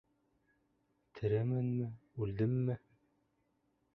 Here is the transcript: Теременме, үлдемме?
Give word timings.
Теременме, 1.19 1.91
үлдемме? 2.23 2.79